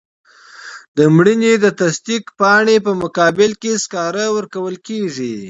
د 0.97 0.99
مړینې 1.15 1.53
د 1.59 1.65
تصدیق 1.81 2.23
پاڼې 2.39 2.77
په 2.85 2.91
مقابل 3.03 3.51
کې 3.61 3.71
سکاره 3.83 4.25
ورکول 4.37 4.75
کیږي. 4.87 5.35